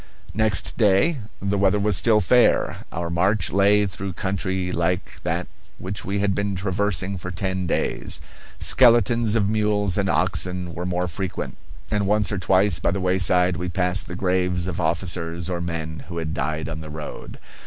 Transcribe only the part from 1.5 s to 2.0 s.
weather was